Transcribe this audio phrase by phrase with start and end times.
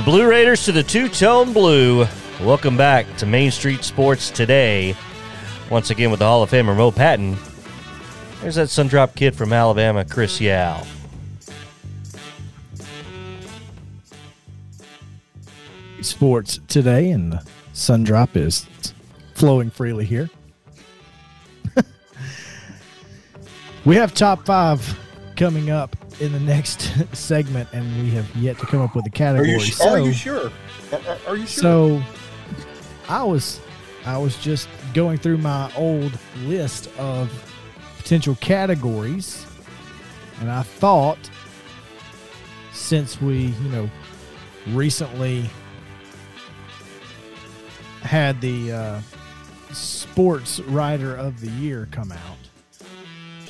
[0.00, 2.06] the Blue Raiders to the two tone blue.
[2.40, 4.96] Welcome back to Main Street Sports today.
[5.68, 7.36] Once again with the Hall of Famer Mo Patton.
[8.40, 10.86] There's that Sundrop kid from Alabama, Chris Yao.
[16.00, 18.66] Sports today, and the Sundrop is
[19.34, 20.30] flowing freely here.
[23.84, 24.98] we have top five
[25.36, 29.08] coming up in the next segment, and we have yet to come up with a
[29.08, 29.50] Are category.
[29.52, 30.50] you, so, are you sure?
[30.92, 31.62] Are, are- are you sure?
[31.62, 32.02] so
[33.08, 33.60] I was
[34.04, 36.12] I was just going through my old
[36.44, 37.30] list of
[37.98, 39.46] potential categories,
[40.40, 41.18] and I thought
[42.72, 43.90] since we you know
[44.68, 45.48] recently
[48.02, 49.00] had the uh,
[49.72, 52.36] sports writer of the year come out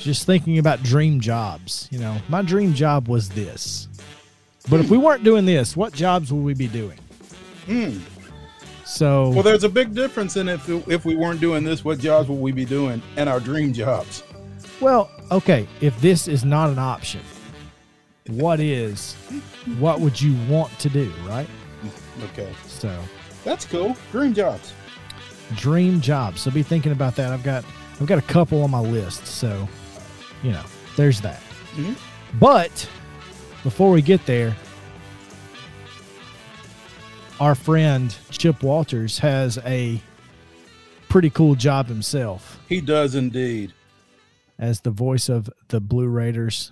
[0.03, 3.87] just thinking about dream jobs you know my dream job was this
[4.69, 6.97] but if we weren't doing this what jobs would we be doing
[7.65, 7.99] Hmm.
[8.85, 12.27] so Well, there's a big difference in if if we weren't doing this, what jobs
[12.27, 13.01] would we be doing?
[13.17, 14.23] And our dream jobs.
[14.81, 17.21] Well, okay, if this is not an option,
[18.27, 19.13] what is
[19.77, 21.47] what would you want to do, right?
[22.33, 22.91] Okay, So,
[23.43, 23.95] that's cool.
[24.11, 24.73] Dream jobs.
[25.55, 26.41] dream jobs.
[26.41, 27.31] So be thinking about that.
[27.31, 27.63] I've got
[27.99, 29.69] I've got a couple on my list, so
[30.43, 30.63] you know,
[30.95, 31.41] there's that.
[31.75, 31.97] Mhm.
[32.39, 32.89] But
[33.63, 34.55] before we get there,
[37.39, 40.01] our friend Chip Walters has a
[41.09, 42.59] pretty cool job himself.
[42.69, 43.73] He does indeed.
[44.59, 46.71] as the voice of the Blue Raiders,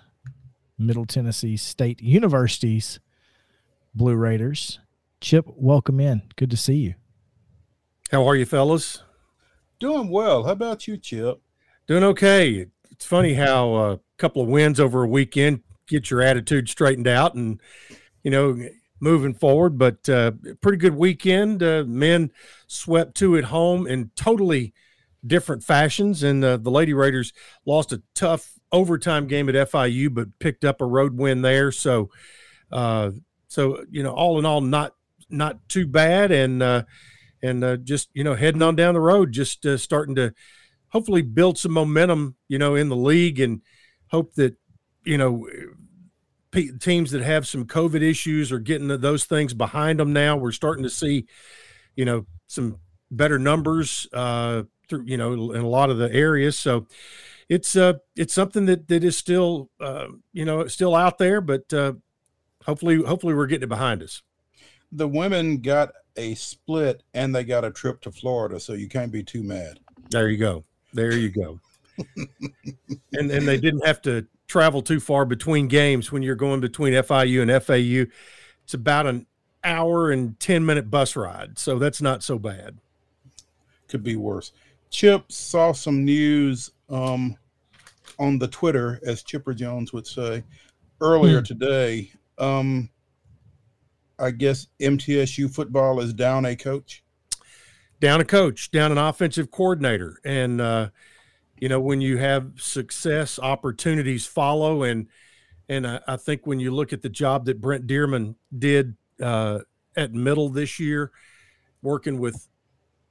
[0.78, 3.00] Middle Tennessee State University's
[3.96, 4.80] Blue Raiders.
[5.22, 6.22] Chip, welcome in.
[6.36, 6.94] Good to see you.
[8.12, 9.02] How are you, fellas?
[9.80, 10.44] Doing well.
[10.44, 11.42] How about you, Chip?
[11.88, 12.68] Doing okay.
[13.00, 17.34] It's funny how a couple of wins over a weekend get your attitude straightened out
[17.34, 17.62] and,
[18.24, 18.60] you know,
[19.00, 19.78] moving forward.
[19.78, 21.64] But uh, pretty good weekend.
[21.64, 22.30] Uh, men
[22.68, 24.74] swept two at home in totally
[25.26, 26.24] different fashions.
[26.24, 27.32] And uh, the Lady Raiders
[27.66, 31.72] lost a tough overtime game at FIU, but picked up a road win there.
[31.72, 32.10] So,
[32.70, 33.12] uh,
[33.48, 34.94] so you know, all in all, not
[35.30, 36.34] not too bad.
[36.34, 36.84] And uh,
[37.42, 40.34] and uh, just you know, heading on down the road, just starting to
[40.90, 43.62] hopefully build some momentum, you know, in the league, and
[44.08, 44.56] hope that
[45.04, 45.48] you know
[46.52, 50.14] pe- teams that have some COVID issues are getting those things behind them.
[50.14, 51.26] Now we're starting to see,
[51.96, 52.80] you know, some
[53.12, 56.58] better numbers uh, through you know in a lot of the areas.
[56.58, 56.88] So
[57.48, 61.72] it's uh it's something that that is still uh, you know still out there, but
[61.74, 61.94] uh,
[62.66, 64.22] hopefully hopefully we're getting it behind us.
[64.92, 69.12] The women got a split and they got a trip to Florida, so you can't
[69.12, 69.80] be too mad.
[70.10, 70.66] There you go.
[70.94, 71.60] There you go.
[73.14, 76.94] and and they didn't have to travel too far between games when you're going between
[76.94, 78.12] FIU and FAU.
[78.64, 79.26] It's about an
[79.64, 81.60] hour and 10 minute bus ride.
[81.60, 82.78] So that's not so bad.
[83.88, 84.52] Could be worse.
[84.90, 87.36] Chip saw some news um,
[88.18, 90.44] on the Twitter, as Chipper Jones would say,
[91.02, 91.44] earlier Hmm.
[91.44, 92.12] today.
[92.38, 92.90] Um,
[94.18, 97.04] I guess MTSU football is down a coach.
[98.00, 100.20] Down a coach, down an offensive coordinator.
[100.24, 100.90] And uh,
[101.60, 104.84] you know, when you have success, opportunities follow.
[104.84, 105.08] And
[105.68, 109.60] and I, I think when you look at the job that Brent Dearmon did uh,
[109.96, 111.12] at middle this year,
[111.82, 112.48] working with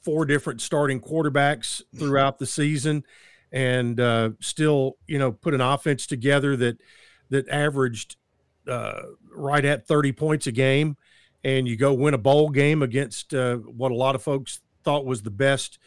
[0.02, 3.04] four different starting quarterbacks throughout the season,
[3.52, 6.78] and uh, still, you know, put an offense together that
[7.30, 8.16] that averaged
[8.66, 9.00] uh,
[9.34, 10.96] right at 30 points a game,
[11.44, 15.04] and you go win a bowl game against uh, what a lot of folks thought
[15.04, 15.78] was the best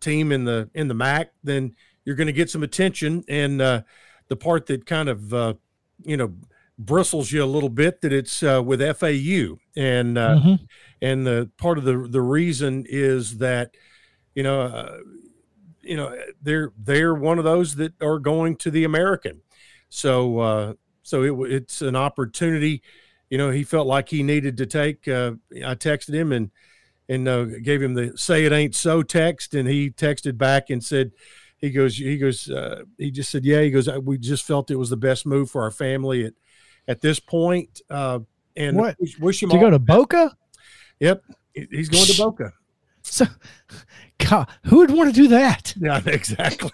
[0.00, 3.22] team in the in the MAC, then you're going to get some attention.
[3.28, 3.82] And uh,
[4.28, 5.54] the part that kind of uh,
[6.02, 6.32] you know
[6.78, 10.58] bristles you a little bit that it's uh, with FAU, and uh, Mhm.
[11.02, 13.74] and the part of the the reason is that
[14.34, 14.98] you know uh,
[15.82, 19.42] you know they're they're one of those that are going to the American,
[19.90, 20.72] so uh,
[21.02, 22.82] so it, it's an opportunity.
[23.30, 25.06] You know, he felt like he needed to take.
[25.06, 25.32] Uh,
[25.66, 26.50] I texted him and
[27.08, 30.82] and uh, gave him the "say it ain't so" text, and he texted back and
[30.82, 31.12] said.
[31.60, 31.96] He goes.
[31.96, 32.48] He goes.
[32.48, 33.88] Uh, he just said, "Yeah." He goes.
[33.90, 36.34] "We just felt it was the best move for our family at
[36.86, 38.20] at this point." Uh,
[38.56, 38.96] and What?
[39.00, 40.36] wish, wish him To go to Boca?
[41.00, 41.24] Yep,
[41.54, 42.52] he's going to Boca.
[43.02, 43.24] So,
[44.18, 45.74] God, who would want to do that?
[45.80, 46.70] Yeah, exactly.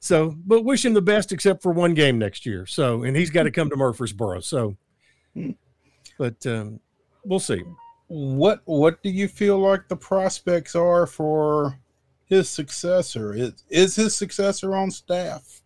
[0.00, 2.64] so, but wish him the best, except for one game next year.
[2.66, 4.40] So, and he's got to come to Murfreesboro.
[4.40, 4.76] So,
[6.18, 6.80] but um,
[7.24, 7.62] we'll see.
[8.08, 11.78] What What do you feel like the prospects are for
[12.24, 13.34] his successor?
[13.34, 15.62] Is is his successor on staff?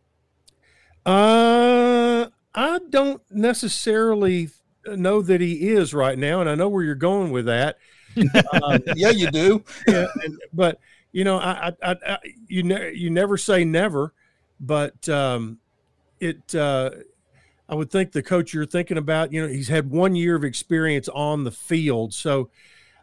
[1.04, 4.50] Uh, I don't necessarily
[4.86, 7.78] know that he is right now, and I know where you're going with that.
[8.62, 9.64] Um, yeah, you do.
[9.88, 10.80] yeah, and, but
[11.12, 14.12] you know, I, I, I you ne- you never say never,
[14.58, 15.58] but um,
[16.18, 16.54] it.
[16.54, 16.90] Uh,
[17.70, 20.42] I would think the coach you're thinking about, you know, he's had one year of
[20.42, 22.50] experience on the field, so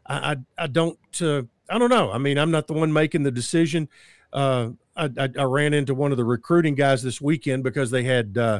[0.05, 2.11] I, I, I don't, uh, I don't know.
[2.11, 3.87] I mean, I'm not the one making the decision.
[4.33, 8.03] Uh, I, I, I, ran into one of the recruiting guys this weekend because they
[8.03, 8.59] had uh,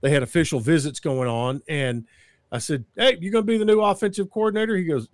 [0.00, 2.06] they had official visits going on, and
[2.50, 5.08] I said, "Hey, you're going to be the new offensive coordinator?" He goes,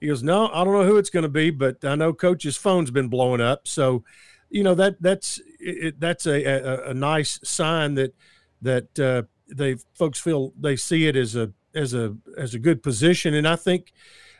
[0.00, 2.56] "He goes, no, I don't know who it's going to be, but I know coach's
[2.56, 4.02] phone's been blowing up, so."
[4.50, 8.14] You know that that's it, that's a, a, a nice sign that
[8.62, 12.82] that uh, they folks feel they see it as a as a as a good
[12.82, 13.92] position, and I think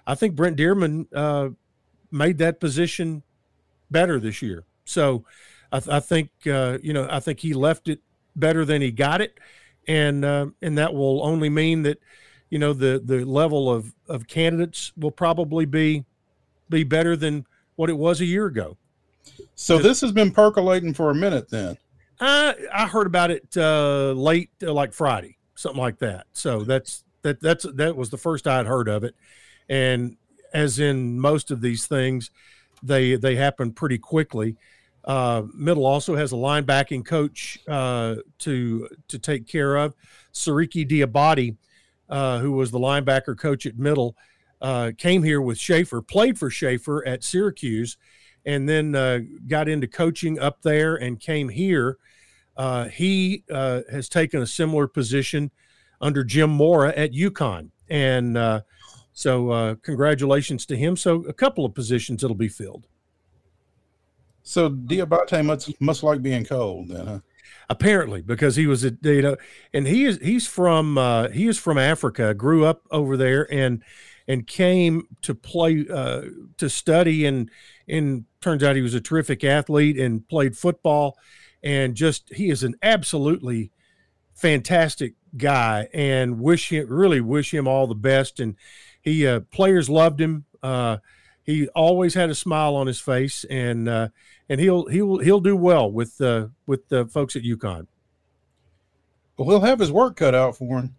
[0.07, 1.51] I think Brent Dearmon uh,
[2.11, 3.23] made that position
[3.91, 4.65] better this year.
[4.85, 5.25] So
[5.73, 8.01] I, I think uh, you know I think he left it
[8.37, 9.39] better than he got it,
[9.87, 11.99] and uh, and that will only mean that
[12.51, 16.05] you know the the level of of candidates will probably be
[16.71, 17.47] be better than
[17.77, 18.77] what it was a year ago.
[19.55, 21.79] So this has been percolating for a minute then.
[22.21, 26.27] I I heard about it uh, late, uh, like Friday, something like that.
[26.33, 29.15] So that's that that's that was the first I'd heard of it,
[29.69, 30.17] and
[30.53, 32.31] as in most of these things,
[32.83, 34.57] they they happen pretty quickly.
[35.05, 39.95] Uh, Middle also has a linebacking coach uh, to to take care of.
[40.33, 41.57] Siriki Diabate,
[42.09, 44.17] uh, who was the linebacker coach at Middle,
[44.61, 47.97] uh, came here with Shafer, played for Shafer at Syracuse,
[48.47, 51.99] and then uh, got into coaching up there and came here.
[52.57, 55.51] Uh, he has taken a similar position
[56.01, 58.63] under Jim Mora at UConn, and
[59.13, 60.97] so congratulations to him.
[60.97, 62.87] So a couple of positions that'll be filled.
[64.45, 67.21] So Diabate must must like being cold then, huh?
[67.71, 69.37] Apparently, because he was a you know,
[69.73, 73.83] and he is he's from uh, he is from Africa, grew up over there, and
[74.29, 76.23] and came to play uh,
[76.59, 77.51] to study, and
[77.89, 81.17] and turns out he was a terrific athlete and played football,
[81.63, 83.71] and just he is an absolutely
[84.35, 88.57] fantastic guy, and wish him really wish him all the best, and
[89.01, 90.45] he uh, players loved him.
[90.63, 90.99] Uh,
[91.45, 94.09] he always had a smile on his face, and uh,
[94.49, 97.87] and he'll he'll he'll do well with uh, with the folks at UConn.
[99.37, 100.95] Well, he'll have his work cut out for him.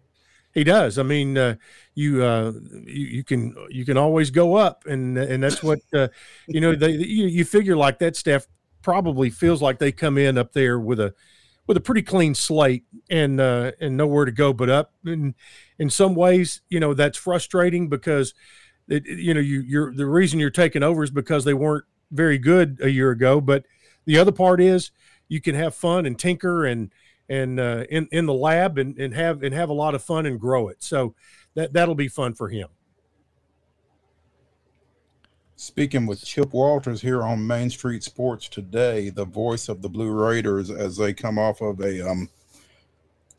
[0.56, 0.98] He does.
[0.98, 1.56] I mean, uh,
[1.94, 6.08] you, uh, you you can you can always go up, and and that's what uh,
[6.46, 6.74] you know.
[6.74, 8.46] They you, you figure like that staff
[8.80, 11.12] probably feels like they come in up there with a
[11.66, 14.94] with a pretty clean slate and uh, and nowhere to go but up.
[15.04, 15.34] And
[15.78, 18.32] in some ways, you know, that's frustrating because
[18.88, 22.38] it, you know you you're the reason you're taking over is because they weren't very
[22.38, 23.42] good a year ago.
[23.42, 23.66] But
[24.06, 24.90] the other part is
[25.28, 26.90] you can have fun and tinker and
[27.28, 30.26] and uh, in in the lab and, and have and have a lot of fun
[30.26, 30.82] and grow it.
[30.82, 31.14] So
[31.54, 32.68] that that'll be fun for him.
[35.56, 40.10] Speaking with Chip Walters here on Main Street Sports today, the voice of the Blue
[40.10, 42.28] Raiders as they come off of a um,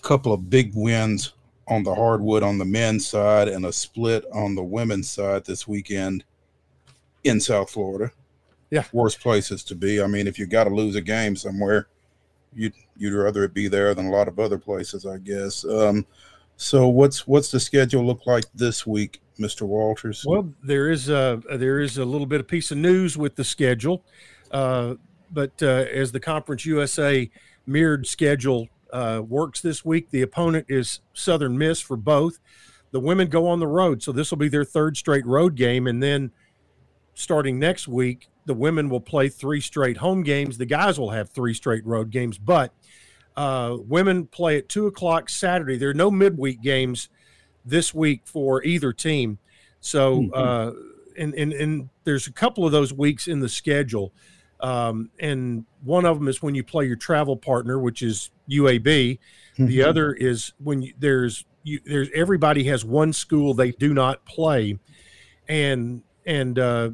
[0.01, 1.34] couple of big wins
[1.68, 5.68] on the hardwood on the men's side and a split on the women's side this
[5.68, 6.24] weekend
[7.24, 8.12] in South Florida
[8.69, 10.01] yeah worst places to be.
[10.01, 11.88] I mean, if you got to lose a game somewhere,
[12.57, 15.63] you'd you'd rather it be there than a lot of other places, I guess.
[15.63, 16.05] Um,
[16.58, 19.62] so what's what's the schedule look like this week, Mr.
[19.62, 20.25] Walters?
[20.27, 23.43] Well, there is a there is a little bit of piece of news with the
[23.43, 24.03] schedule,
[24.51, 24.96] uh,
[25.31, 27.29] but uh, as the Conference USA
[27.67, 32.39] mirrored schedule uh, works this week, the opponent is Southern Miss for both.
[32.91, 35.88] The women go on the road, so this will be their third straight road game,
[35.88, 36.31] and then
[37.13, 40.58] starting next week, the women will play three straight home games.
[40.58, 42.74] The guys will have three straight road games, but
[43.36, 45.77] uh, women play at two o'clock Saturday.
[45.77, 47.10] There are no midweek games
[47.66, 49.38] this week for either team.
[49.82, 50.34] So, mm-hmm.
[50.34, 50.72] uh,
[51.18, 54.13] and, and, and there's a couple of those weeks in the schedule.
[54.62, 58.86] Um, and one of them is when you play your travel partner, which is UAB.
[58.86, 59.66] Mm-hmm.
[59.66, 64.25] The other is when you, there's you, there's everybody has one school they do not
[64.25, 64.80] play,
[65.48, 66.89] and and uh,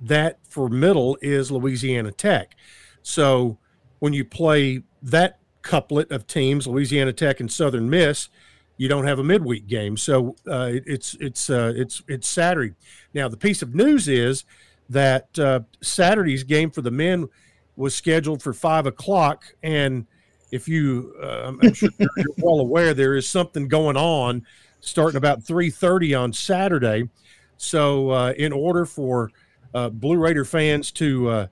[0.00, 2.56] that for middle is Louisiana Tech.
[3.02, 3.58] So
[3.98, 8.28] when you play that couplet of teams, Louisiana Tech and Southern Miss,
[8.76, 9.96] you don't have a midweek game.
[9.96, 12.74] So uh, it's it's uh, it's it's Saturday.
[13.12, 14.44] Now the piece of news is
[14.88, 17.28] that uh, Saturday's game for the men
[17.76, 20.06] was scheduled for five o'clock, and
[20.50, 24.46] if you, uh, I'm sure you're well aware, there is something going on
[24.80, 27.08] starting about three thirty on Saturday.
[27.56, 29.30] So uh, in order for
[29.74, 31.46] uh, Blue Raider fans to uh,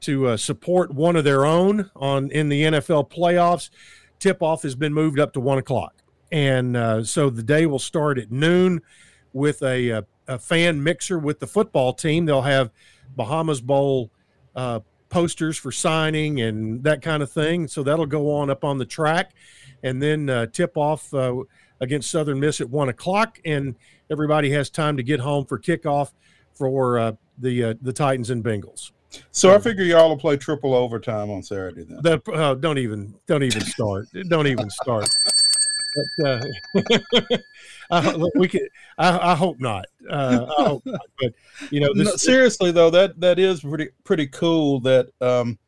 [0.00, 3.70] to uh, support one of their own on in the NFL playoffs.
[4.18, 5.94] Tip off has been moved up to one o'clock,
[6.32, 8.80] and uh, so the day will start at noon
[9.32, 12.24] with a, a, a, fan mixer with the football team.
[12.24, 12.70] They'll have
[13.14, 14.10] Bahamas Bowl
[14.56, 17.68] uh, posters for signing and that kind of thing.
[17.68, 19.32] So that'll go on up on the track,
[19.82, 21.36] and then uh, tip off uh,
[21.80, 23.76] against Southern Miss at one o'clock, and
[24.10, 26.12] everybody has time to get home for kickoff
[26.58, 28.90] for uh, the uh, the Titans and Bengals.
[29.30, 32.00] So I figure y'all will play triple overtime on Saturday then.
[32.02, 34.06] That, uh, don't even don't even start.
[34.28, 35.08] don't even start.
[36.18, 36.42] But,
[37.90, 38.68] uh, we could.
[38.98, 39.86] I, I hope not.
[40.08, 41.00] Uh, I hope not.
[41.20, 41.32] But
[41.70, 45.58] you know, this, no, seriously though, that that is pretty pretty cool that um,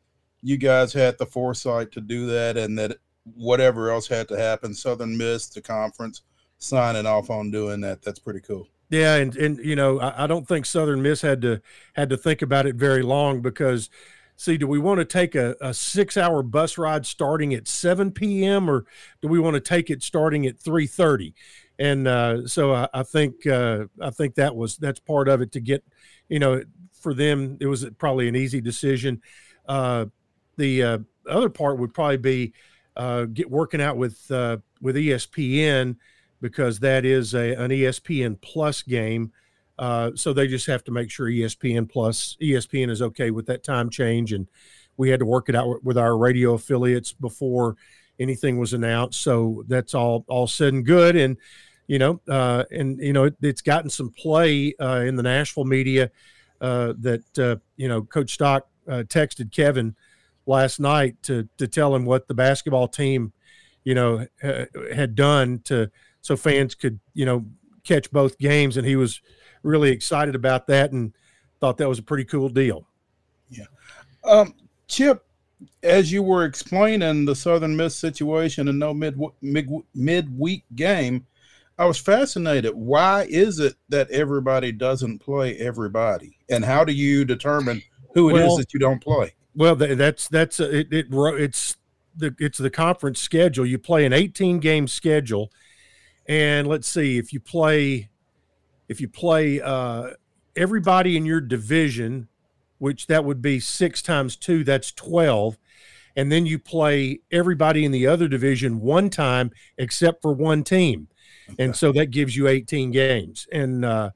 [0.41, 2.97] you guys had the foresight to do that, and that
[3.35, 6.21] whatever else had to happen, Southern Miss, the conference,
[6.59, 8.03] signing off on doing that.
[8.03, 8.67] That's pretty cool.
[8.91, 11.61] Yeah, and and you know, I, I, don't think Southern Miss had to
[11.93, 13.89] had to think about it very long because,
[14.35, 18.11] see, do we want to take a, a six hour bus ride starting at seven
[18.11, 18.69] p.m.
[18.69, 18.85] or
[19.21, 21.33] do we want to take it starting at three thirty?
[21.79, 25.53] And uh, so I, I think uh, I think that was that's part of it
[25.53, 25.85] to get,
[26.27, 29.21] you know, for them it was probably an easy decision.
[29.69, 30.07] Uh,
[30.57, 30.97] the uh,
[31.29, 32.53] other part would probably be
[32.97, 35.95] uh, get working out with uh, with ESPN
[36.41, 39.31] because that is a, an ESPN Plus game.
[39.79, 43.63] Uh, so they just have to make sure ESPN Plus, ESPN is okay with that
[43.63, 44.33] time change.
[44.33, 44.47] And
[44.97, 47.77] we had to work it out with our radio affiliates before
[48.19, 49.21] anything was announced.
[49.21, 51.15] So that's all, all said and good.
[51.15, 51.37] And,
[51.87, 55.65] you know, uh, and, you know, it, it's gotten some play uh, in the Nashville
[55.65, 56.11] media
[56.59, 59.95] uh, that, uh, you know, Coach Stock uh, texted Kevin
[60.45, 63.33] last night to, to tell him what the basketball team,
[63.83, 64.27] you know,
[64.93, 65.89] had done to,
[66.21, 67.45] so fans could you know
[67.83, 69.21] catch both games, and he was
[69.63, 71.13] really excited about that and
[71.59, 72.87] thought that was a pretty cool deal.
[73.49, 73.65] Yeah,
[74.23, 74.55] um,
[74.87, 75.25] Chip,
[75.83, 81.25] as you were explaining the Southern Miss situation and no mid mid midweek game,
[81.77, 82.73] I was fascinated.
[82.75, 87.81] Why is it that everybody doesn't play everybody, and how do you determine
[88.13, 89.33] who it well, is that you don't play?
[89.55, 91.07] Well, that's that's it, it.
[91.11, 91.75] It's
[92.15, 93.65] the it's the conference schedule.
[93.65, 95.51] You play an 18 game schedule
[96.27, 98.09] and let's see if you play
[98.87, 100.11] if you play uh,
[100.55, 102.27] everybody in your division
[102.77, 105.57] which that would be six times two that's 12
[106.15, 111.07] and then you play everybody in the other division one time except for one team
[111.49, 111.63] okay.
[111.63, 114.09] and so that gives you 18 games and uh,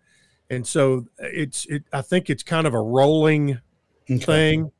[0.50, 3.60] and so it's it i think it's kind of a rolling
[4.10, 4.18] okay.
[4.18, 4.72] thing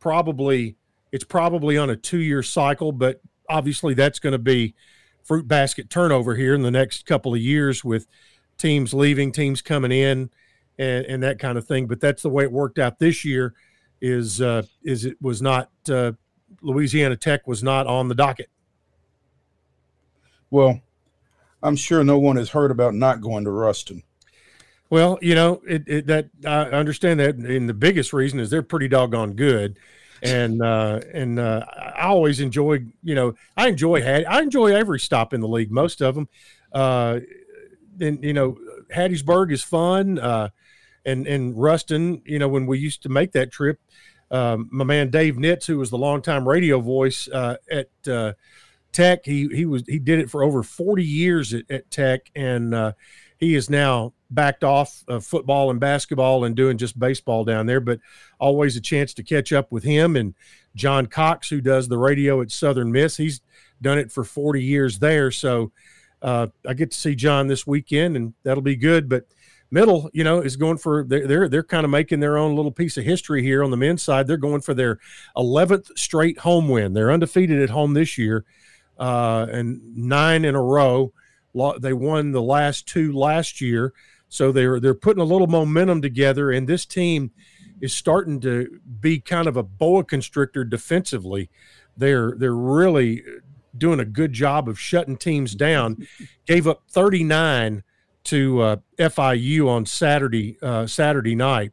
[0.00, 0.76] probably
[1.12, 4.74] it's probably on a two year cycle but obviously that's going to be
[5.24, 8.06] fruit basket turnover here in the next couple of years with
[8.58, 10.30] teams leaving, teams coming in,
[10.78, 11.86] and, and that kind of thing.
[11.86, 13.54] But that's the way it worked out this year.
[14.00, 16.12] Is uh, is it was not uh,
[16.60, 18.50] Louisiana Tech was not on the docket.
[20.50, 20.80] Well,
[21.62, 24.02] I'm sure no one has heard about not going to Ruston.
[24.90, 28.62] Well, you know, it, it, that I understand that, and the biggest reason is they're
[28.62, 29.78] pretty doggone good
[30.22, 32.84] and uh, and uh, I always enjoy.
[33.02, 34.26] You know, I enjoy Hattie.
[34.26, 35.70] I enjoy every stop in the league.
[35.70, 36.28] Most of them.
[36.72, 37.20] Uh,
[38.00, 38.56] and you know,
[38.94, 40.18] Hattiesburg is fun.
[40.18, 40.50] Uh,
[41.04, 43.80] and and Ruston, you know, when we used to make that trip,
[44.30, 48.34] um, my man Dave Nitz, who was the longtime radio voice uh, at uh,
[48.92, 52.74] Tech, he he was he did it for over forty years at, at Tech, and
[52.74, 52.92] uh,
[53.38, 57.80] he is now backed off of football and basketball and doing just baseball down there,
[57.80, 58.00] but
[58.38, 60.34] always a chance to catch up with him and
[60.74, 63.16] John Cox, who does the radio at Southern Miss.
[63.16, 63.40] He's
[63.80, 65.30] done it for 40 years there.
[65.30, 65.72] So
[66.22, 69.08] uh, I get to see John this weekend, and that'll be good.
[69.08, 69.26] But
[69.70, 72.70] middle, you know, is going for they're they're, they're kind of making their own little
[72.70, 74.26] piece of history here on the men's side.
[74.26, 74.98] They're going for their
[75.36, 76.92] 11th straight home win.
[76.92, 78.44] They're undefeated at home this year,
[78.98, 81.12] uh, and nine in a row.
[81.80, 83.92] They won the last two last year,
[84.32, 87.32] so they're they're putting a little momentum together, and this team
[87.82, 91.50] is starting to be kind of a boa constrictor defensively.
[91.98, 93.22] They're they're really
[93.76, 96.08] doing a good job of shutting teams down.
[96.46, 97.82] Gave up 39
[98.24, 101.72] to uh, FIU on Saturday uh, Saturday night.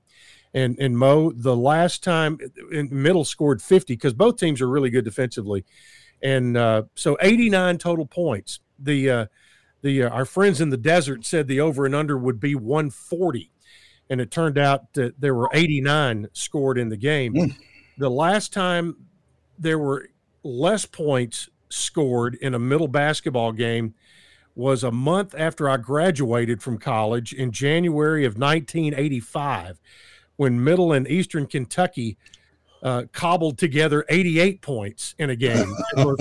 [0.53, 2.39] And and Mo, the last time
[2.73, 5.63] in middle scored 50 because both teams are really good defensively,
[6.21, 8.59] and uh, so 89 total points.
[8.77, 9.25] The uh,
[9.81, 13.51] the uh, our friends in the desert said the over and under would be 140
[14.09, 17.55] and it turned out that there were 89 scored in the game mm.
[17.97, 18.95] the last time
[19.57, 20.09] there were
[20.43, 23.93] less points scored in a middle basketball game
[24.55, 29.79] was a month after I graduated from college in January of 1985
[30.35, 32.17] when Middle and Eastern Kentucky
[32.83, 35.73] uh, cobbled together 88 points in a game.
[35.97, 36.11] I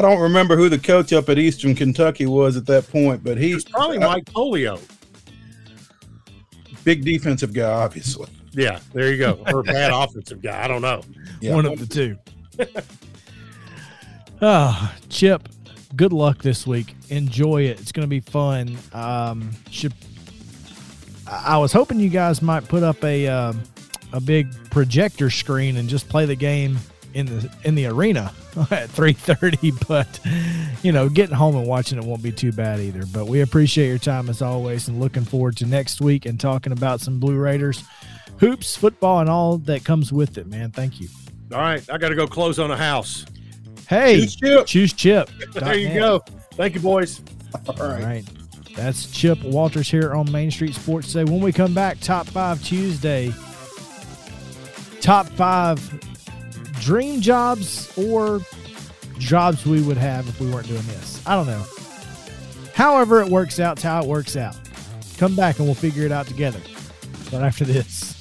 [0.00, 3.64] don't remember who the coach up at Eastern Kentucky was at that point, but he's
[3.64, 4.80] probably Mike Pollio.
[6.84, 8.28] Big defensive guy, obviously.
[8.52, 9.42] Yeah, there you go.
[9.52, 10.64] Or bad offensive guy.
[10.64, 11.02] I don't know.
[11.40, 11.54] Yeah.
[11.54, 12.16] One of the two.
[14.42, 15.48] oh, Chip,
[15.96, 16.94] good luck this week.
[17.08, 17.80] Enjoy it.
[17.80, 18.76] It's going to be fun.
[18.92, 19.92] Um, should
[21.30, 23.52] I was hoping you guys might put up a uh,
[24.12, 26.78] a big projector screen and just play the game
[27.14, 28.32] in the in the arena
[28.70, 30.20] at 3:30 but
[30.82, 33.04] you know getting home and watching it won't be too bad either.
[33.06, 36.72] But we appreciate your time as always and looking forward to next week and talking
[36.72, 37.82] about some Blue Raiders
[38.40, 40.70] hoops football and all that comes with it man.
[40.70, 41.08] Thank you.
[41.52, 43.24] All right I got to go close on a house.
[43.88, 45.30] Hey choose chip, choose chip.
[45.54, 46.20] there you go.
[46.52, 47.22] Thank you boys.
[47.66, 47.80] All right.
[47.80, 48.24] all right.
[48.78, 51.24] That's Chip Walters here on Main Street Sports Today.
[51.28, 53.34] When we come back, Top 5 Tuesday,
[55.00, 55.80] top five
[56.80, 58.40] dream jobs or
[59.18, 61.22] jobs we would have if we weren't doing this.
[61.26, 61.64] I don't know.
[62.74, 64.56] However, it works out, it's how it works out.
[65.18, 66.60] Come back and we'll figure it out together.
[67.30, 68.17] But after this.